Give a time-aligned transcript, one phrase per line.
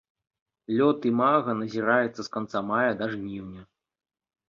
[0.79, 3.67] Лёт імага назіраецца з канца мая да жніўня.